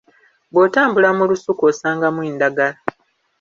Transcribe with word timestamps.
Bw’otambula 0.51 1.09
mu 1.17 1.23
lusuku 1.29 1.61
osangamu 1.71 2.19
endagala. 2.29 2.77